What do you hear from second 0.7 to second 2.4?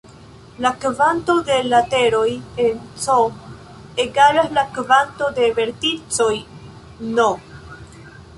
kvanto de lateroj